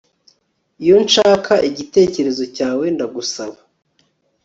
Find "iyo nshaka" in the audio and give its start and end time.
0.83-1.53